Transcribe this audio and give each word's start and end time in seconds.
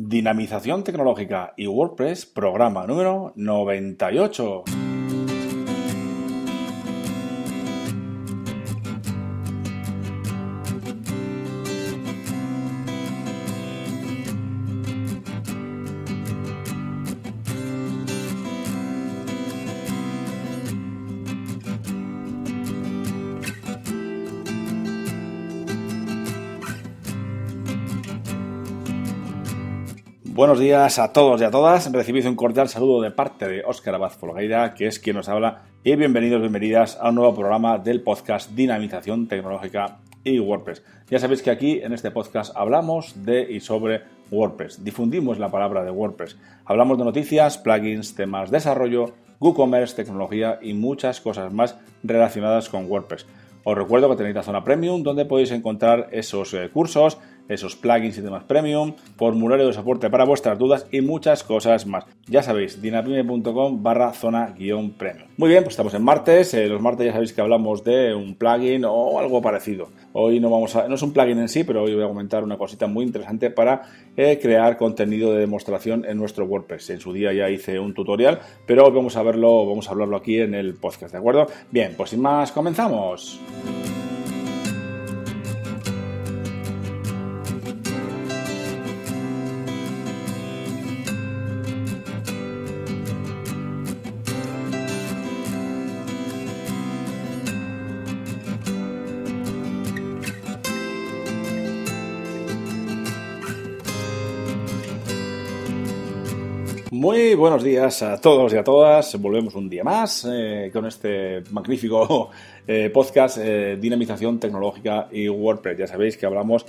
Dinamización 0.00 0.84
tecnológica 0.84 1.54
y 1.56 1.66
WordPress, 1.66 2.24
programa 2.24 2.86
número 2.86 3.32
98. 3.34 4.62
Buenos 30.38 30.60
días 30.60 31.00
a 31.00 31.12
todos 31.12 31.40
y 31.40 31.44
a 31.44 31.50
todas. 31.50 31.90
Recibid 31.90 32.24
un 32.28 32.36
cordial 32.36 32.68
saludo 32.68 33.02
de 33.02 33.10
parte 33.10 33.48
de 33.48 33.64
Óscar 33.64 33.96
Abad 33.96 34.12
Folgueira, 34.12 34.72
que 34.72 34.86
es 34.86 35.00
quien 35.00 35.16
nos 35.16 35.28
habla, 35.28 35.64
y 35.82 35.96
bienvenidos, 35.96 36.40
bienvenidas 36.40 36.96
a 37.00 37.08
un 37.08 37.16
nuevo 37.16 37.34
programa 37.34 37.76
del 37.78 38.02
podcast 38.02 38.52
Dinamización 38.52 39.26
Tecnológica 39.26 39.98
y 40.22 40.38
WordPress. 40.38 40.84
Ya 41.10 41.18
sabéis 41.18 41.42
que 41.42 41.50
aquí 41.50 41.80
en 41.82 41.92
este 41.92 42.12
podcast 42.12 42.56
hablamos 42.56 43.24
de 43.24 43.50
y 43.50 43.58
sobre 43.58 44.02
WordPress. 44.30 44.84
Difundimos 44.84 45.40
la 45.40 45.50
palabra 45.50 45.82
de 45.82 45.90
WordPress. 45.90 46.36
Hablamos 46.64 46.98
de 46.98 47.04
noticias, 47.04 47.58
plugins, 47.58 48.14
temas, 48.14 48.52
desarrollo, 48.52 49.14
WooCommerce, 49.40 49.96
tecnología 49.96 50.60
y 50.62 50.72
muchas 50.72 51.20
cosas 51.20 51.52
más 51.52 51.76
relacionadas 52.04 52.68
con 52.68 52.88
WordPress. 52.88 53.26
Os 53.64 53.76
recuerdo 53.76 54.08
que 54.08 54.16
tenéis 54.16 54.36
la 54.36 54.44
zona 54.44 54.62
premium 54.62 55.02
donde 55.02 55.24
podéis 55.24 55.50
encontrar 55.50 56.08
esos 56.12 56.54
eh, 56.54 56.70
cursos, 56.72 57.18
esos 57.48 57.76
plugins 57.76 58.18
y 58.18 58.22
temas 58.22 58.44
premium, 58.44 58.94
formulario 59.16 59.66
de 59.66 59.72
soporte 59.72 60.10
para 60.10 60.24
vuestras 60.24 60.58
dudas 60.58 60.86
y 60.92 61.00
muchas 61.00 61.42
cosas 61.42 61.86
más. 61.86 62.04
Ya 62.26 62.42
sabéis, 62.42 62.80
dinapime.com 62.80 63.82
barra 63.82 64.12
zona 64.12 64.54
guion 64.56 64.92
premium. 64.92 65.28
Muy 65.36 65.48
bien, 65.48 65.62
pues 65.62 65.72
estamos 65.72 65.94
en 65.94 66.02
martes. 66.02 66.52
Eh, 66.54 66.66
los 66.66 66.80
martes 66.80 67.06
ya 67.06 67.12
sabéis 67.12 67.32
que 67.32 67.40
hablamos 67.40 67.84
de 67.84 68.14
un 68.14 68.34
plugin 68.34 68.84
o 68.84 69.18
algo 69.18 69.40
parecido. 69.40 69.88
Hoy 70.12 70.40
no 70.40 70.50
vamos 70.50 70.74
a, 70.76 70.88
no 70.88 70.94
es 70.94 71.02
un 71.02 71.12
plugin 71.12 71.38
en 71.38 71.48
sí, 71.48 71.64
pero 71.64 71.82
hoy 71.82 71.94
voy 71.94 72.04
a 72.04 72.08
comentar 72.08 72.44
una 72.44 72.58
cosita 72.58 72.86
muy 72.86 73.04
interesante 73.04 73.50
para 73.50 73.82
eh, 74.16 74.38
crear 74.40 74.76
contenido 74.76 75.32
de 75.32 75.40
demostración 75.40 76.04
en 76.04 76.18
nuestro 76.18 76.44
WordPress. 76.44 76.90
En 76.90 77.00
su 77.00 77.12
día 77.12 77.32
ya 77.32 77.48
hice 77.50 77.78
un 77.78 77.94
tutorial, 77.94 78.40
pero 78.66 78.84
hoy 78.84 78.92
vamos 78.92 79.16
a 79.16 79.22
verlo, 79.22 79.66
vamos 79.66 79.88
a 79.88 79.92
hablarlo 79.92 80.16
aquí 80.16 80.40
en 80.40 80.54
el 80.54 80.74
podcast, 80.74 81.12
¿de 81.12 81.18
acuerdo? 81.18 81.46
Bien, 81.70 81.94
pues 81.96 82.10
sin 82.10 82.20
más, 82.20 82.52
comenzamos. 82.52 83.40
Muy 106.90 107.34
buenos 107.34 107.62
días 107.62 108.02
a 108.02 108.18
todos 108.18 108.54
y 108.54 108.56
a 108.56 108.64
todas. 108.64 109.20
Volvemos 109.20 109.54
un 109.54 109.68
día 109.68 109.84
más 109.84 110.26
eh, 110.26 110.70
con 110.72 110.86
este 110.86 111.42
magnífico 111.50 112.30
eh, 112.66 112.88
podcast 112.88 113.36
eh, 113.38 113.76
Dinamización 113.78 114.40
Tecnológica 114.40 115.06
y 115.12 115.28
WordPress. 115.28 115.78
Ya 115.78 115.86
sabéis 115.86 116.16
que 116.16 116.24
hablamos 116.24 116.64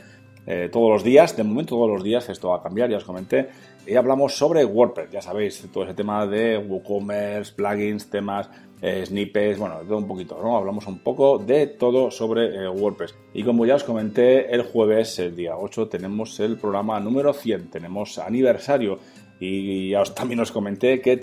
todos 0.71 0.89
los 0.89 1.03
días, 1.03 1.37
de 1.37 1.43
momento 1.43 1.75
todos 1.75 1.91
los 1.91 2.03
días, 2.03 2.27
esto 2.27 2.49
va 2.49 2.57
a 2.57 2.63
cambiar, 2.63 2.89
ya 2.89 2.97
os 2.97 3.03
comenté, 3.03 3.49
y 3.85 3.93
hablamos 3.93 4.35
sobre 4.35 4.65
WordPress. 4.65 5.11
Ya 5.11 5.21
sabéis, 5.21 5.63
todo 5.71 5.83
ese 5.83 5.93
tema 5.93 6.25
de 6.25 6.57
WooCommerce, 6.57 7.53
plugins, 7.53 8.09
temas, 8.09 8.49
snippets, 8.81 9.59
bueno, 9.59 9.75
todo 9.87 9.99
un 9.99 10.07
poquito, 10.07 10.39
¿no? 10.41 10.57
Hablamos 10.57 10.87
un 10.87 10.97
poco 11.03 11.37
de 11.37 11.67
todo 11.67 12.09
sobre 12.09 12.67
WordPress. 12.67 13.13
Y 13.31 13.43
como 13.43 13.67
ya 13.67 13.75
os 13.75 13.83
comenté, 13.83 14.51
el 14.51 14.63
jueves, 14.63 15.19
el 15.19 15.35
día 15.35 15.55
8, 15.55 15.87
tenemos 15.87 16.39
el 16.39 16.57
programa 16.57 16.99
número 16.99 17.31
100, 17.31 17.69
tenemos 17.69 18.17
aniversario 18.17 18.97
y 19.39 19.89
ya 19.89 20.01
os, 20.01 20.13
también 20.15 20.39
os 20.39 20.51
comenté 20.51 21.01
que, 21.01 21.19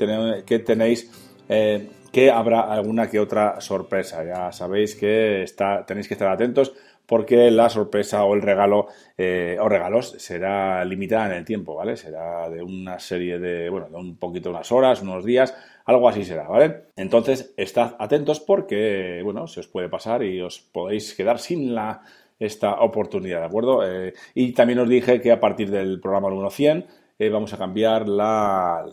que 0.47 0.59
tenéis 0.61 1.11
eh, 1.49 1.89
que 2.13 2.31
habrá 2.31 2.61
alguna 2.61 3.11
que 3.11 3.21
otra 3.21 3.61
sorpresa. 3.61 4.25
Ya 4.25 4.53
sabéis 4.53 4.95
que 4.97 5.43
está, 5.43 5.85
tenéis 5.85 6.09
que 6.09 6.15
estar 6.15 6.29
atentos 6.29 6.73
porque 7.07 7.51
la 7.51 7.69
sorpresa 7.69 8.25
o 8.25 8.35
el 8.35 8.43
regalo 8.43 8.89
eh, 9.17 9.57
o 9.61 9.69
regalos 9.69 10.15
será 10.19 10.85
limitada 10.85 11.27
en 11.27 11.33
el 11.33 11.45
tiempo, 11.45 11.75
¿vale? 11.75 11.97
Será 11.97 12.51
de 12.51 12.63
una 12.63 12.99
serie 12.99 13.39
de, 13.39 13.71
bueno, 13.71 13.89
de 13.89 13.97
un 13.97 14.17
poquito, 14.17 14.51
unas 14.51 14.73
horas, 14.73 15.03
unos 15.03 15.25
días, 15.25 15.55
algo 15.85 16.09
así 16.09 16.25
será, 16.25 16.49
¿vale? 16.49 16.87
Entonces, 16.97 17.55
estad 17.57 17.95
atentos 17.99 18.41
porque, 18.41 19.21
bueno, 19.23 19.47
se 19.47 19.61
os 19.61 19.69
puede 19.69 19.89
pasar 19.89 20.25
y 20.25 20.41
os 20.41 20.61
podéis 20.61 21.15
quedar 21.15 21.39
sin 21.39 21.75
la 21.75 22.03
esta 22.39 22.81
oportunidad, 22.81 23.41
¿de 23.41 23.47
acuerdo? 23.47 23.87
Eh, 23.87 24.13
y 24.35 24.53
también 24.53 24.79
os 24.81 24.89
dije 24.89 25.21
que 25.21 25.33
a 25.33 25.41
partir 25.41 25.71
del 25.71 26.01
programa 26.01 26.29
número 26.29 26.51
100 26.51 26.87
eh, 27.19 27.29
vamos 27.31 27.53
a 27.53 27.59
cambiar 27.59 28.09
la, 28.09 28.85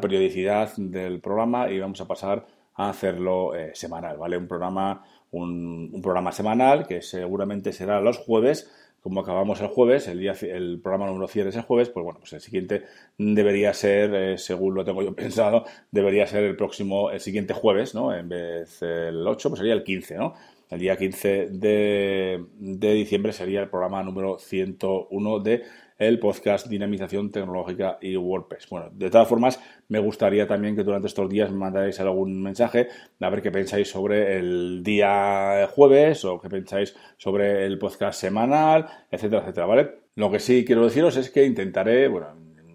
periodicidad 0.00 0.74
del 0.76 1.20
programa 1.20 1.70
y 1.70 1.78
vamos 1.78 2.00
a 2.00 2.06
pasar 2.06 2.46
a 2.74 2.90
hacerlo 2.90 3.54
eh, 3.54 3.72
semanal, 3.74 4.16
¿vale? 4.16 4.36
Un 4.36 4.48
programa, 4.48 5.04
un, 5.30 6.00
programa 6.02 6.32
semanal 6.32 6.86
que 6.86 7.02
seguramente 7.02 7.72
será 7.72 8.00
los 8.00 8.18
jueves, 8.18 8.70
como 9.00 9.20
acabamos 9.20 9.60
el 9.60 9.68
jueves, 9.68 10.08
el 10.08 10.18
día 10.18 10.34
el 10.42 10.80
programa 10.82 11.06
número 11.06 11.28
100 11.28 11.48
es 11.48 11.56
el 11.56 11.62
jueves, 11.62 11.90
pues 11.90 12.02
bueno, 12.02 12.18
pues 12.18 12.32
el 12.32 12.40
siguiente 12.40 12.84
debería 13.18 13.72
ser, 13.72 14.14
eh, 14.14 14.38
según 14.38 14.74
lo 14.74 14.84
tengo 14.84 15.02
yo 15.02 15.14
pensado, 15.14 15.64
debería 15.90 16.26
ser 16.26 16.44
el 16.44 16.56
próximo, 16.56 17.10
el 17.10 17.20
siguiente 17.20 17.54
jueves, 17.54 17.94
¿no? 17.94 18.14
En 18.14 18.28
vez 18.28 18.80
del 18.80 19.26
8, 19.26 19.50
pues 19.50 19.58
sería 19.58 19.74
el 19.74 19.84
15, 19.84 20.16
¿no? 20.16 20.34
El 20.68 20.80
día 20.80 20.96
15 20.96 21.48
de, 21.50 22.44
de 22.58 22.92
diciembre 22.92 23.32
sería 23.32 23.60
el 23.60 23.68
programa 23.68 24.02
número 24.02 24.38
101 24.38 25.38
de 25.40 25.62
el 25.98 26.18
podcast 26.18 26.66
Dinamización 26.66 27.30
Tecnológica 27.30 27.98
y 28.00 28.16
WordPress. 28.16 28.68
Bueno, 28.68 28.90
de 28.92 29.08
todas 29.08 29.28
formas, 29.28 29.60
me 29.88 29.98
gustaría 29.98 30.46
también 30.46 30.76
que 30.76 30.82
durante 30.82 31.08
estos 31.08 31.28
días 31.28 31.50
me 31.50 31.58
mandáis 31.58 31.98
algún 32.00 32.42
mensaje 32.42 32.88
a 33.20 33.30
ver 33.30 33.42
qué 33.42 33.50
pensáis 33.50 33.88
sobre 33.88 34.38
el 34.38 34.82
día 34.82 35.68
jueves 35.72 36.24
o 36.24 36.40
qué 36.40 36.48
pensáis 36.48 36.94
sobre 37.16 37.64
el 37.64 37.78
podcast 37.78 38.20
semanal, 38.20 38.86
etcétera, 39.10 39.42
etcétera, 39.42 39.66
¿vale? 39.66 39.90
Lo 40.16 40.30
que 40.30 40.38
sí 40.38 40.64
quiero 40.64 40.84
deciros 40.84 41.16
es 41.16 41.30
que 41.30 41.44
intentaré, 41.44 42.10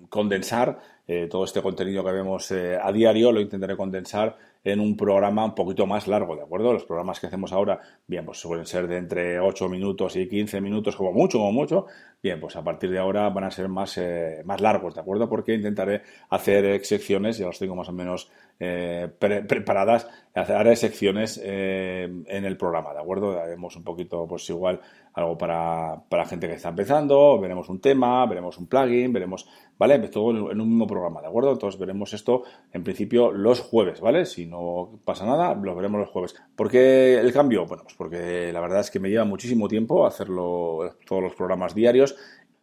condensar 0.10 0.80
eh, 1.08 1.28
todo 1.30 1.44
este 1.44 1.62
contenido 1.62 2.04
que 2.04 2.12
vemos 2.12 2.52
eh, 2.52 2.78
a 2.82 2.92
diario, 2.92 3.32
lo 3.32 3.42
intentaré 3.42 3.76
condensar 3.76 4.38
en 4.64 4.80
un 4.80 4.96
programa 4.96 5.46
un 5.46 5.56
poquito 5.56 5.88
más 5.88 6.08
largo, 6.08 6.36
¿de 6.36 6.44
acuerdo? 6.44 6.74
Los 6.74 6.86
programas 6.86 7.20
que 7.20 7.28
hacemos 7.28 7.52
ahora, 7.52 7.80
bien, 8.08 8.26
pues 8.26 8.40
suelen 8.40 8.66
ser 8.66 8.88
de 8.88 8.98
entre 8.98 9.40
8 9.40 9.68
minutos 9.70 10.16
y 10.16 10.28
15 10.28 10.62
minutos, 10.62 10.96
como 10.96 11.12
mucho, 11.12 11.40
como 11.40 11.52
mucho. 11.52 11.86
Bien, 12.22 12.40
pues 12.40 12.56
a 12.56 12.64
partir 12.64 12.92
de 12.92 13.00
ahora 13.00 13.30
van 13.30 13.46
a 13.46 13.52
ser 13.52 13.68
más, 13.68 13.98
eh, 13.98 14.42
más 14.46 14.62
largos, 14.62 14.94
¿de 14.94 15.02
acuerdo? 15.02 15.28
Porque 15.28 15.56
intentaré 15.56 16.04
hacer 16.30 16.86
secciones, 16.86 17.38
ya 17.38 17.48
los 17.48 17.58
tengo 17.58 17.76
más 17.76 17.90
o 17.90 17.94
menos 17.94 18.32
eh, 18.64 19.10
preparadas, 19.18 20.08
haré 20.36 20.76
secciones 20.76 21.42
eh, 21.44 22.08
en 22.28 22.46
el 22.46 22.58
programa, 22.58 22.94
¿de 22.94 23.00
acuerdo? 23.00 23.40
Haremos 23.40 23.76
un 23.76 23.84
poquito, 23.84 24.28
pues 24.28 24.48
igual, 24.52 24.80
algo 25.14 25.36
para, 25.36 26.04
para 26.08 26.28
gente 26.28 26.48
que 26.48 26.54
está 26.54 26.70
empezando, 26.70 27.40
veremos 27.40 27.70
un 27.70 27.82
tema, 27.82 28.24
veremos 28.28 28.60
un 28.60 28.68
plugin, 28.68 29.12
veremos, 29.12 29.50
¿vale? 29.80 29.98
Todo 30.10 30.52
en 30.52 30.62
un 30.62 30.70
mismo 30.70 30.86
programa, 30.86 31.22
¿de 31.22 31.28
acuerdo? 31.28 31.54
Entonces 31.54 31.80
veremos 31.80 32.14
esto 32.14 32.44
en 32.72 32.84
principio 32.84 33.32
los 33.32 33.62
jueves, 33.62 34.00
¿vale? 34.00 34.28
Si 34.28 34.46
no 34.46 35.00
pasa 35.06 35.26
nada, 35.26 35.56
lo 35.56 35.76
veremos 35.76 36.02
los 36.02 36.10
jueves. 36.12 36.36
¿Por 36.56 36.70
qué 36.70 37.18
el 37.20 37.34
cambio? 37.34 37.66
Bueno, 37.66 37.82
pues 37.82 37.96
porque 37.96 38.54
la 38.54 38.62
verdad 38.62 38.82
es 38.82 38.92
que 38.92 39.00
me 39.00 39.10
lleva 39.10 39.26
muchísimo 39.26 39.68
tiempo 39.68 40.06
hacerlo 40.06 40.98
todos 41.08 41.24
los 41.24 41.34
programas 41.34 41.74
diarios 41.74 42.16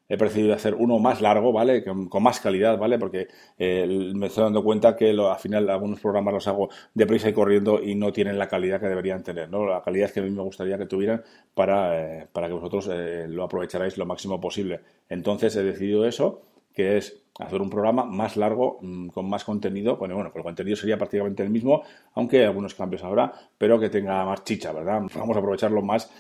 he 0.09 0.17
preferido 0.17 0.55
hacer 0.55 0.75
uno 0.75 0.99
más 0.99 1.21
largo, 1.21 1.53
¿vale? 1.53 1.85
Con, 1.85 2.09
más 2.23 2.41
calidad, 2.41 2.79
¿vale? 2.79 2.99
Porque 2.99 3.29
eh, 3.59 3.87
me 4.15 4.27
estoy 4.27 4.45
dando 4.45 4.65
cuenta 4.65 4.97
que 4.97 5.11
al 5.11 5.39
final 5.39 5.69
algunos 5.69 6.01
programas 6.01 6.35
los 6.35 6.49
hago 6.49 6.71
deprisa 6.95 7.29
y 7.29 7.33
corriendo 7.33 7.83
y 7.83 7.95
no 7.95 8.13
tienen 8.13 8.39
la 8.39 8.49
calidad 8.49 8.81
que 8.81 8.89
deberían 8.89 9.23
tener, 9.23 9.51
¿no? 9.51 9.67
La 9.67 9.83
calidad 9.83 10.11
que 10.11 10.21
a 10.21 10.23
mí 10.23 10.31
me 10.31 10.43
gustaría 10.43 10.79
que 10.79 10.87
tuvieran 10.87 11.23
para, 11.55 12.21
eh, 12.23 12.29
para 12.33 12.49
que 12.49 12.55
vosotros 12.55 12.89
eh, 12.91 13.27
lo 13.29 13.45
aprovecharais 13.45 13.99
lo 13.99 14.07
máximo 14.07 14.41
posible. 14.41 14.81
Entonces 15.09 15.55
he 15.57 15.63
decidido 15.63 16.07
eso, 16.07 16.41
que 16.73 16.97
es 16.97 17.23
hacer 17.39 17.61
un 17.61 17.71
programa 17.71 18.05
más 18.05 18.37
largo, 18.37 18.79
mm, 18.81 19.09
con 19.09 19.29
más 19.29 19.45
contenido. 19.45 19.97
Bueno, 19.97 20.15
bueno, 20.15 20.33
el 20.35 20.43
contenido 20.43 20.77
sería 20.77 20.97
prácticamente 20.97 21.43
el 21.43 21.51
mismo, 21.51 21.83
aunque 22.15 22.45
algunos 22.47 22.75
cambios 22.75 23.05
habrá, 23.05 23.33
pero 23.59 23.79
que 23.79 23.91
tenga 23.91 24.25
más 24.25 24.43
chicha, 24.45 24.73
¿verdad? 24.73 25.03
Vamos 25.15 25.37
a 25.37 25.41
aprovecharlo 25.41 25.83
más 25.83 26.11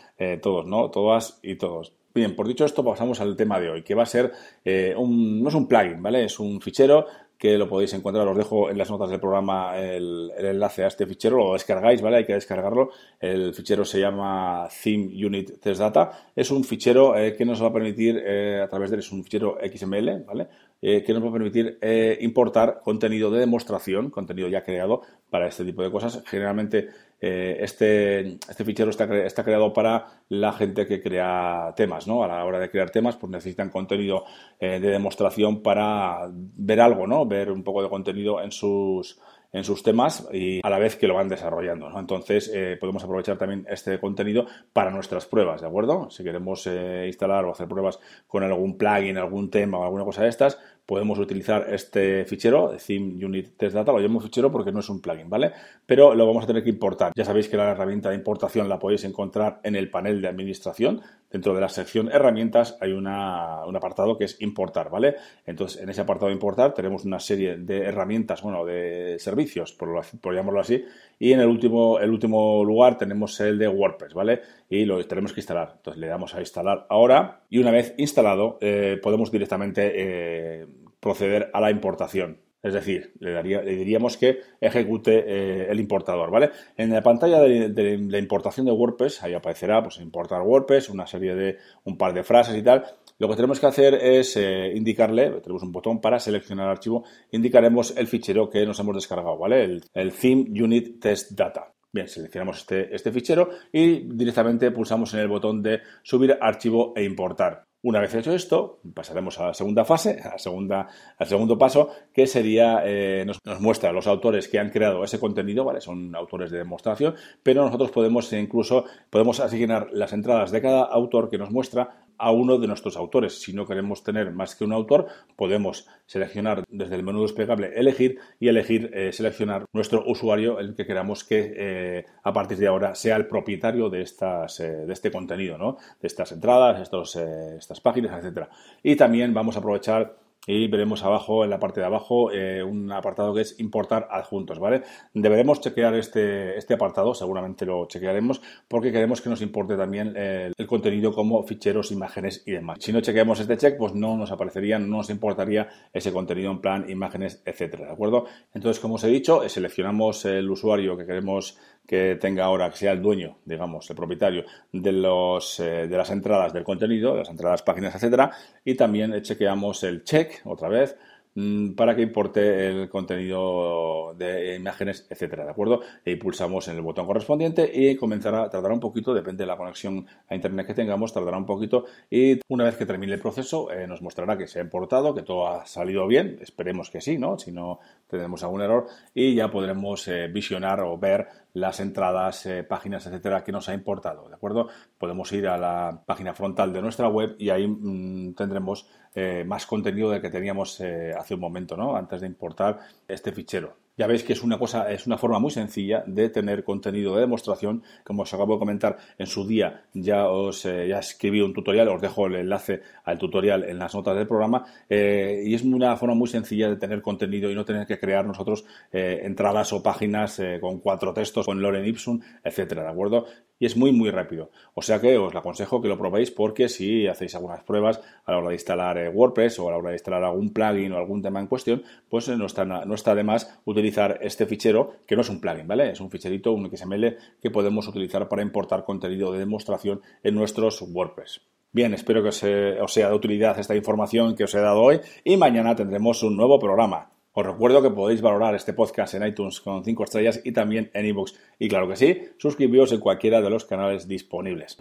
todos, 0.42 0.66
¿no? 0.66 0.90
Todas 0.90 1.38
y 1.42 1.56
todos. 1.56 1.97
Bien, 2.14 2.34
por 2.34 2.49
dicho 2.49 2.64
esto, 2.64 2.84
pasamos 2.84 3.20
al 3.20 3.37
tema 3.37 3.60
de 3.60 3.70
hoy, 3.70 3.82
que 3.82 3.94
va 3.94 4.02
a 4.02 4.06
ser 4.06 4.32
eh, 4.64 4.94
un, 4.96 5.43
no 5.43 5.50
es 5.50 5.55
un 5.55 5.69
plugin, 5.69 6.02
¿vale? 6.02 6.25
Es 6.25 6.40
un 6.40 6.60
fichero 6.60 7.06
que 7.37 7.56
lo 7.56 7.69
podéis 7.69 7.93
encontrar, 7.93 8.26
os 8.26 8.37
dejo 8.37 8.70
en 8.70 8.78
las 8.78 8.90
notas 8.90 9.10
del 9.10 9.20
programa 9.20 9.78
el, 9.78 10.32
enlace 10.37 10.82
a 10.82 10.88
este 10.88 11.06
fichero, 11.06 11.37
lo 11.37 11.52
descargáis, 11.52 12.02
¿vale? 12.02 12.16
Hay 12.16 12.26
que 12.26 12.32
descargarlo. 12.32 12.90
El 13.20 13.55
fichero 13.55 13.84
se 13.84 14.00
llama 14.00 14.69
Theme 14.82 15.25
Unit 15.25 15.60
Test 15.60 15.78
Data. 15.78 16.31
Es 16.34 16.50
un 16.50 16.64
fichero 16.64 17.16
eh, 17.16 17.37
que 17.37 17.44
nos 17.44 17.62
va 17.62 17.69
a 17.69 17.72
permitir, 17.72 18.20
eh, 18.26 18.61
a 18.64 18.69
través 18.69 18.90
de 18.90 18.96
él, 18.96 19.00
es 19.00 19.12
un 19.12 19.22
fichero 19.22 19.58
XML, 19.62 20.25
¿vale? 20.25 20.49
que 20.81 21.12
nos 21.12 21.25
va 21.25 21.28
a 21.28 21.32
permitir 21.32 21.76
importar 22.20 22.82
contenido 22.84 23.32
de 23.32 23.40
demostración, 23.40 24.11
contenido 24.11 24.46
ya 24.46 24.62
creado 24.62 25.02
para 25.28 25.49
este 25.49 25.64
tipo 25.64 25.82
de 25.82 25.90
cosas. 25.90 26.22
Generalmente 26.25 26.88
este, 27.20 28.38
este, 28.48 28.64
fichero 28.64 28.90
está, 28.90 29.04
está, 29.24 29.44
creado 29.44 29.72
para 29.72 30.22
la 30.28 30.52
gente 30.52 30.86
que 30.86 31.02
crea 31.02 31.72
temas, 31.76 32.06
¿no? 32.06 32.22
A 32.22 32.28
la 32.28 32.44
hora 32.44 32.60
de 32.60 32.70
crear 32.70 32.90
temas, 32.90 33.16
pues 33.16 33.30
necesitan 33.30 33.70
contenido 33.70 34.24
de 34.60 34.78
demostración 34.78 35.62
para 35.62 36.28
ver 36.30 36.80
algo, 36.80 37.06
¿no? 37.06 37.26
Ver 37.26 37.50
un 37.50 37.64
poco 37.64 37.82
de 37.82 37.88
contenido 37.88 38.40
en 38.42 38.52
sus 38.52 39.18
en 39.52 39.64
sus 39.64 39.82
temas 39.82 40.28
y 40.32 40.60
a 40.62 40.70
la 40.70 40.78
vez 40.78 40.96
que 40.96 41.06
lo 41.06 41.14
van 41.14 41.28
desarrollando. 41.28 41.88
¿no? 41.88 41.98
Entonces, 41.98 42.50
eh, 42.54 42.76
podemos 42.78 43.02
aprovechar 43.02 43.38
también 43.38 43.66
este 43.68 43.98
contenido 43.98 44.46
para 44.72 44.90
nuestras 44.90 45.26
pruebas, 45.26 45.60
¿de 45.60 45.66
acuerdo? 45.66 46.10
Si 46.10 46.22
queremos 46.22 46.66
eh, 46.66 47.04
instalar 47.06 47.44
o 47.44 47.52
hacer 47.52 47.68
pruebas 47.68 47.98
con 48.26 48.42
algún 48.42 48.76
plugin, 48.76 49.16
algún 49.16 49.50
tema 49.50 49.78
o 49.78 49.84
alguna 49.84 50.04
cosa 50.04 50.22
de 50.22 50.28
estas, 50.28 50.58
podemos 50.88 51.19
utilizar 51.19 51.67
este 51.69 52.25
fichero, 52.25 52.75
Theme 52.79 53.23
Unit 53.23 53.58
Test 53.58 53.75
Data, 53.75 53.93
lo 53.93 53.99
llamo 53.99 54.20
fichero 54.20 54.50
porque 54.50 54.73
no 54.73 54.81
es 54.81 54.88
un 54.88 55.02
plugin, 55.02 55.29
¿vale? 55.29 55.52
Pero 55.85 56.14
lo 56.14 56.26
vamos 56.26 56.44
a 56.44 56.46
tener 56.46 56.64
que 56.64 56.70
importar. 56.70 57.12
Ya 57.14 57.26
sabéis 57.26 57.46
que 57.46 57.58
la 57.58 57.73
herramienta 57.73 58.08
de 58.08 58.14
importación 58.14 58.70
la 58.70 58.79
podéis 58.79 59.05
encontrar 59.05 59.61
en 59.64 59.76
el 59.76 59.90
panel 59.90 60.23
de 60.23 60.29
administración 60.29 61.02
Dentro 61.31 61.55
de 61.55 61.61
la 61.61 61.69
sección 61.69 62.08
herramientas 62.11 62.79
hay 62.81 62.93
un 62.93 63.06
apartado 63.06 64.17
que 64.17 64.25
es 64.25 64.40
importar, 64.40 64.88
¿vale? 64.88 65.17
Entonces, 65.44 65.82
en 65.82 65.90
ese 65.90 66.00
apartado 66.00 66.29
de 66.29 66.32
importar 66.32 66.73
tenemos 66.73 67.05
una 67.05 67.20
serie 67.20 67.58
de 67.58 67.85
herramientas, 67.85 68.40
bueno, 68.40 68.64
de 68.64 69.17
servicios, 69.19 69.75
por, 69.75 70.35
llamarlo 70.35 70.61
así, 70.61 70.87
y 71.19 71.32
en 71.32 71.40
el 71.40 71.49
último, 71.49 71.99
el 72.00 72.11
último 72.11 72.64
lugar 72.64 72.96
tenemos 72.96 73.38
el 73.40 73.58
de 73.58 73.69
WordPress, 73.69 74.14
¿vale? 74.14 74.40
Y 74.70 74.87
lo 74.87 75.06
tenemos 75.06 75.35
que 75.35 75.40
instalar. 75.40 75.75
Entonces, 75.76 76.00
le 76.00 76.06
damos 76.06 76.35
a 76.35 76.40
instalar 76.40 76.87
ahora 76.88 77.43
y 77.50 77.58
una 77.58 77.73
vez 77.73 77.94
instalado 77.99 78.56
eh, 78.62 78.99
podemos 79.02 79.31
directamente 79.31 79.93
eh, 79.94 80.67
proceder 81.00 81.50
a 81.52 81.60
la 81.60 81.70
importación. 81.70 82.40
Es 82.60 82.74
decir, 82.74 83.12
le, 83.20 83.42
diríamos 83.76 84.16
que 84.16 84.40
ejecute 84.60 85.24
eh, 85.26 85.70
el 85.70 85.78
importador, 85.78 86.30
¿vale? 86.30 86.50
En 86.76 86.90
la 86.90 87.02
pantalla 87.02 87.40
de, 87.40 87.98
la 87.98 88.18
importación 88.18 88.66
de 88.66 88.72
WordPress, 88.72 89.22
ahí 89.22 89.32
aparecerá, 89.32 89.80
pues, 89.80 89.98
importar 89.98 90.42
WordPress, 90.42 90.88
una 90.88 91.06
serie 91.06 91.36
de, 91.36 91.56
un 91.84 91.96
par 91.96 92.12
de 92.12 92.24
frases 92.24 92.56
y 92.56 92.62
tal. 92.62 92.84
Lo 93.18 93.28
que 93.28 93.36
tenemos 93.36 93.60
que 93.60 93.66
hacer 93.66 93.94
es 93.94 94.36
eh, 94.36 94.72
indicarle, 94.74 95.40
tenemos 95.40 95.62
un 95.62 95.70
botón 95.70 96.00
para 96.00 96.18
seleccionar 96.18 96.66
el 96.66 96.72
archivo, 96.72 97.04
indicaremos 97.30 97.96
el 97.96 98.08
fichero 98.08 98.50
que 98.50 98.66
nos 98.66 98.78
hemos 98.80 98.96
descargado, 98.96 99.38
¿vale? 99.38 99.62
El, 99.62 99.84
el 99.94 100.12
Theme 100.12 100.46
Unit 100.60 101.00
Test 101.00 101.32
Data. 101.32 101.72
Bien, 101.92 102.08
seleccionamos 102.08 102.58
este, 102.58 102.94
este 102.94 103.12
fichero 103.12 103.50
y 103.72 104.14
directamente 104.14 104.70
pulsamos 104.72 105.14
en 105.14 105.20
el 105.20 105.28
botón 105.28 105.62
de 105.62 105.80
subir 106.02 106.36
archivo 106.40 106.92
e 106.96 107.04
importar. 107.04 107.67
Una 107.80 108.00
vez 108.00 108.12
hecho 108.12 108.32
esto, 108.32 108.80
pasaremos 108.92 109.38
a 109.38 109.46
la 109.46 109.54
segunda 109.54 109.84
fase, 109.84 110.20
a 110.25 110.36
segunda, 110.36 110.88
al 111.16 111.26
segundo 111.28 111.56
paso, 111.56 111.90
que 112.12 112.26
sería, 112.26 112.82
eh, 112.84 113.25
nos, 113.25 113.38
muestra 113.60 113.92
los 113.92 114.08
autores 114.08 114.48
que 114.48 114.58
han 114.58 114.70
creado 114.70 115.04
ese 115.04 115.20
contenido. 115.20 115.64
Son 115.80 116.12
autores 116.16 116.50
de 116.50 116.58
demostración, 116.58 117.14
pero 117.44 117.64
nosotros 117.64 117.92
podemos 117.92 118.32
incluso, 118.32 118.84
podemos 119.10 119.38
asignar 119.38 119.90
las 119.92 120.12
entradas 120.12 120.50
de 120.50 120.60
cada 120.60 120.82
autor 120.82 121.30
que 121.30 121.38
nos 121.38 121.52
muestra 121.52 122.07
a 122.18 122.30
uno 122.30 122.58
de 122.58 122.66
nuestros 122.66 122.96
autores. 122.96 123.40
Si 123.40 123.52
no 123.52 123.66
queremos 123.66 124.02
tener 124.02 124.32
más 124.32 124.54
que 124.54 124.64
un 124.64 124.72
autor, 124.72 125.06
podemos 125.36 125.86
seleccionar 126.06 126.64
desde 126.68 126.96
el 126.96 127.02
menú 127.02 127.22
desplegable 127.22 127.72
elegir 127.74 128.18
y 128.40 128.48
elegir 128.48 128.90
eh, 128.92 129.12
seleccionar 129.12 129.64
nuestro 129.72 130.04
usuario, 130.06 130.58
el 130.58 130.74
que 130.74 130.86
queramos 130.86 131.24
que 131.24 131.54
eh, 131.56 132.06
a 132.22 132.32
partir 132.32 132.58
de 132.58 132.66
ahora 132.66 132.94
sea 132.94 133.16
el 133.16 133.26
propietario 133.26 133.88
de, 133.88 134.02
estas, 134.02 134.60
eh, 134.60 134.86
de 134.86 134.92
este 134.92 135.10
contenido, 135.10 135.56
¿no? 135.58 135.76
de 136.00 136.06
estas 136.06 136.32
entradas, 136.32 136.80
estos, 136.80 137.16
estas 137.16 137.80
páginas, 137.80 138.18
etcétera. 138.18 138.48
Y 138.82 138.96
también 138.96 139.32
vamos 139.32 139.56
a 139.56 139.60
aprovechar 139.60 140.16
y 140.46 140.67
veremos 140.69 141.05
abajo, 141.05 141.44
en 141.44 141.50
la 141.50 141.58
parte 141.58 141.81
de 141.81 141.87
abajo, 141.87 142.32
eh, 142.32 142.62
un 142.62 142.90
apartado 142.90 143.35
que 143.35 143.43
es 143.43 143.61
importar 143.61 144.08
adjuntos, 144.11 144.58
¿vale? 144.58 144.82
Deberemos 145.12 145.61
chequear 145.61 145.94
este, 145.94 146.56
este 146.56 146.75
apartado, 146.75 147.14
seguramente 147.14 147.67
lo 147.67 147.87
chequearemos, 147.87 148.40
porque 148.67 148.90
queremos 148.90 149.20
que 149.20 149.29
nos 149.29 149.43
importe 149.43 149.76
también 149.76 150.17
el, 150.17 150.55
contenido 150.67 151.12
como 151.12 151.43
ficheros, 151.43 151.93
imágenes 151.93 152.43
y 152.46 152.52
demás. 152.52 152.79
Si 152.81 152.93
no 152.93 153.00
chequeamos 153.00 153.40
este 153.40 153.56
check, 153.56 153.76
pues 153.76 153.94
no 153.94 154.17
nos 154.17 154.31
aparecería, 154.31 154.79
no 154.79 154.99
nos 154.99 155.11
importaría 155.11 155.69
ese 155.93 156.12
contenido 156.12 156.50
en 156.50 156.61
plan, 156.61 156.88
imágenes, 156.88 157.43
etcétera, 157.44 157.87
¿de 157.87 157.93
acuerdo? 157.93 158.26
Entonces, 158.55 158.81
como 158.81 158.94
os 158.94 159.05
he 159.05 159.08
dicho, 159.08 159.46
seleccionamos 159.49 160.25
el 160.25 160.50
usuario 160.50 160.96
que 160.96 161.06
queremos 161.06 161.58
que 161.88 162.19
tenga 162.20 162.44
ahora, 162.44 162.69
que 162.69 162.76
sea 162.76 162.93
el 162.93 163.00
dueño, 163.00 163.38
digamos, 163.46 163.88
el 163.88 163.96
propietario 163.96 164.44
de, 164.70 164.93
los, 164.93 165.58
eh, 165.58 165.88
de 165.88 165.96
las 165.96 166.11
entradas 166.11 166.52
del 166.52 166.62
contenido, 166.62 167.17
las 167.17 167.31
entradas, 167.31 167.62
páginas, 167.62 167.94
etcétera, 167.94 168.31
y 168.62 168.75
también 168.75 169.23
chequeamos 169.23 169.82
el 169.85 170.05
check, 170.05 170.38
otra 170.44 170.69
vez, 170.69 170.96
Mm, 171.40 171.75
para 171.75 171.94
que 171.94 172.02
importe 172.02 172.67
el 172.67 172.88
contenido 172.88 174.12
de 174.19 174.56
imágenes, 174.56 175.06
etcétera, 175.08 175.44
¿de 175.44 175.50
acuerdo? 175.52 175.82
Y 176.05 176.17
pulsamos 176.17 176.67
en 176.67 176.75
el 176.75 176.82
botón 176.82 177.06
correspondiente 177.06 177.70
y 177.73 177.94
comenzará, 177.94 178.50
tardará 178.50 178.75
un 178.75 178.81
poquito, 178.81 179.14
depende 179.14 179.44
de 179.44 179.46
la 179.46 179.56
conexión 179.56 180.05
a 180.29 180.35
internet 180.35 180.67
que 180.67 180.75
tengamos, 180.75 181.12
tardará 181.12 181.37
un 181.37 181.46
poquito 181.46 181.85
y 182.11 182.40
una 182.49 182.64
vez 182.64 182.76
que 182.76 182.87
termine 182.87 183.14
el 183.14 183.20
proceso 183.20 183.70
eh, 183.70 183.87
nos 183.87 184.02
mostrará 184.02 184.37
que 184.37 184.49
se 184.49 184.58
ha 184.58 184.62
importado, 184.62 185.14
que 185.14 185.23
todo 185.23 185.46
ha 185.46 185.64
salido 185.64 186.08
bien, 186.08 186.38
esperemos 186.40 186.90
que 186.90 187.00
sí, 187.00 187.19
¿no? 187.19 187.38
Si 187.38 187.52
no 187.52 187.79
tenemos 188.08 188.43
algún 188.43 188.62
error 188.62 188.87
y 189.14 189.37
ya 189.37 189.49
podremos 189.49 190.08
eh, 190.08 190.26
visionar 190.26 190.81
o 190.81 190.99
ver 190.99 191.29
las 191.60 191.81
entradas, 191.81 192.46
eh, 192.46 192.64
páginas, 192.64 193.06
etcétera, 193.06 193.44
que 193.44 193.52
nos 193.52 193.69
ha 193.69 193.75
importado, 193.75 194.28
¿de 194.28 194.34
acuerdo? 194.34 194.69
Podemos 194.99 195.31
ir 195.32 195.46
a 195.46 195.58
la 195.58 196.02
página 196.06 196.34
frontal 196.34 196.72
de 196.72 196.82
nuestra 196.82 197.08
web 197.08 197.37
y 197.38 197.50
ahí 197.50 197.66
mm, 197.66 198.34
tendremos 198.34 198.88
eh, 199.14 199.44
más 199.46 199.66
contenido 199.66 200.10
del 200.10 200.22
que 200.22 200.31
teníamos 200.31 200.81
eh, 200.81 201.12
hace 201.19 201.34
un 201.34 201.40
momento, 201.40 201.76
¿no? 201.76 201.96
Antes 201.96 202.20
de 202.20 202.26
importar 202.26 202.78
este 203.06 203.32
fichero. 203.32 203.88
Ya 203.98 204.06
veis 204.06 204.22
que 204.22 204.32
es 204.32 204.42
una 204.42 204.58
cosa, 204.58 204.90
es 204.90 205.06
una 205.06 205.18
forma 205.18 205.38
muy 205.38 205.50
sencilla 205.50 206.04
de 206.06 206.30
tener 206.30 206.64
contenido 206.64 207.14
de 207.14 207.22
demostración. 207.22 207.82
Como 208.04 208.22
os 208.22 208.32
acabo 208.32 208.54
de 208.54 208.60
comentar 208.60 208.96
en 209.18 209.26
su 209.26 209.46
día, 209.46 209.82
ya 209.92 210.28
os 210.28 210.64
eh, 210.64 210.88
ya 210.88 211.00
escribí 211.00 211.40
un 211.40 211.52
tutorial, 211.52 211.88
os 211.88 212.00
dejo 212.00 212.26
el 212.26 212.36
enlace 212.36 212.80
al 213.04 213.18
tutorial 213.18 213.64
en 213.64 213.78
las 213.78 213.94
notas 213.94 214.16
del 214.16 214.26
programa. 214.26 214.64
y 214.88 215.54
es 215.54 215.62
una 215.62 215.96
forma 215.96 216.14
muy 216.14 216.28
sencilla 216.28 216.68
de 216.70 216.76
tener 216.76 217.02
contenido 217.02 217.50
y 217.50 217.54
no 217.54 217.64
tener 217.64 217.86
que 217.86 217.98
crear 217.98 218.24
nosotros 218.24 218.64
entradas 218.92 219.72
o 219.72 219.82
páginas 219.82 220.40
con 220.60 220.78
cuatro 220.78 221.12
textos, 221.12 221.46
con 221.46 221.60
Loren 221.60 221.84
Ipsum, 221.84 222.20
etcétera, 222.44 222.84
¿de 222.84 222.90
acuerdo? 222.90 223.26
Y 223.58 223.66
es 223.66 223.76
muy 223.76 223.93
muy 223.93 224.10
rápido. 224.10 224.50
O 224.75 224.82
sea 224.82 225.00
que 225.00 225.16
os 225.19 225.34
aconsejo 225.34 225.81
que 225.81 225.88
lo 225.88 225.99
probéis 225.99 226.31
porque 226.31 226.69
si 226.69 227.06
hacéis 227.06 227.34
algunas 227.34 227.62
pruebas 227.64 228.00
a 228.25 228.32
la 228.32 228.38
hora 228.38 228.49
de 228.49 228.55
instalar 228.55 228.99
eh, 228.99 229.08
WordPress 229.08 229.58
o 229.58 229.69
a 229.69 229.72
la 229.72 229.78
hora 229.78 229.90
de 229.90 229.96
instalar 229.96 230.25
algún 230.25 230.52
plugin 230.52 230.93
o 230.93 230.99
algún 230.99 231.22
tema 231.22 231.40
en 231.40 231.46
cuestión, 231.46 231.82
pues 232.08 232.28
eh, 232.28 232.37
no 232.37 232.46
está, 232.46 232.64
no 232.64 232.94
está 232.94 233.14
de 233.14 233.25
más 233.25 233.61
utilizar 233.64 234.18
este 234.23 234.47
fichero 234.47 234.97
que 235.06 235.16
no 235.16 235.23
es 235.23 235.28
un 235.28 235.40
plugin, 235.40 235.66
¿vale? 235.66 235.90
Es 235.90 236.00
un 236.00 236.11
ficherito, 236.11 236.52
un 236.52 236.71
XML 236.75 237.16
que 237.40 237.50
podemos 237.50 237.88
utilizar 237.88 238.28
para 238.28 238.42
importar 238.42 238.85
contenido 238.85 239.32
de 239.32 239.40
demostración 239.40 240.00
en 240.23 240.35
nuestros 240.35 240.82
WordPress. 240.82 241.40
Bien, 241.71 241.92
espero 241.92 242.23
que 242.23 242.30
os, 242.30 242.42
os 242.42 242.92
sea 242.92 243.09
de 243.09 243.14
utilidad 243.14 243.59
esta 243.59 243.76
información 243.76 244.35
que 244.35 244.44
os 244.44 244.54
he 244.54 244.61
dado 244.61 244.80
hoy 244.80 245.00
y 245.23 245.37
mañana 245.37 245.76
tendremos 245.76 246.23
un 246.23 246.37
nuevo 246.37 246.59
programa. 246.59 247.17
Os 247.38 247.47
recuerdo 247.47 247.80
que 247.80 247.90
podéis 247.90 248.21
valorar 248.21 248.57
este 248.57 248.73
podcast 248.73 249.14
en 249.14 249.25
iTunes 249.25 249.61
con 249.61 249.85
5 249.85 250.02
estrellas 250.02 250.40
y 250.42 250.50
también 250.50 250.90
en 250.92 251.07
iVoox. 251.07 251.35
Y 251.61 251.68
claro 251.68 251.88
que 251.88 251.95
sí, 251.95 252.23
suscribíos 252.37 252.90
en 252.90 252.99
cualquiera 252.99 253.40
de 253.40 253.49
los 253.49 253.64
canales 253.64 254.09
disponibles. 254.09 254.76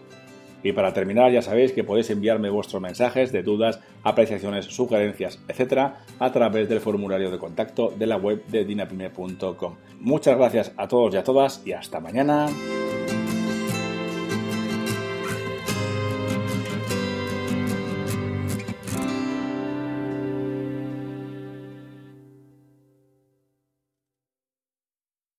Y 0.63 0.71
para 0.71 0.91
terminar, 0.91 1.31
ya 1.31 1.43
sabéis 1.43 1.71
que 1.71 1.83
podéis 1.83 2.09
enviarme 2.09 2.49
vuestros 2.49 2.81
mensajes 2.81 3.31
de 3.31 3.43
dudas, 3.43 3.79
apreciaciones, 4.01 4.65
sugerencias, 4.65 5.39
etcétera, 5.47 5.99
a 6.17 6.31
través 6.31 6.67
del 6.67 6.79
formulario 6.79 7.29
de 7.29 7.37
contacto 7.37 7.93
de 7.95 8.07
la 8.07 8.17
web 8.17 8.43
de 8.47 8.65
dinapime.com. 8.65 9.75
Muchas 9.99 10.35
gracias 10.35 10.73
a 10.77 10.87
todos 10.87 11.13
y 11.13 11.17
a 11.17 11.23
todas 11.23 11.61
y 11.63 11.73
hasta 11.73 11.99
mañana. 11.99 12.47